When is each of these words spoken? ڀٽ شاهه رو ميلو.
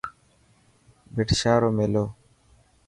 ڀٽ 1.15 1.29
شاهه 1.39 1.57
رو 1.61 1.69
ميلو. 1.77 2.05